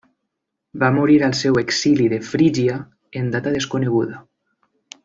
[0.83, 2.81] Va morir al seu exili de Frígia
[3.21, 4.23] en data desconeguda.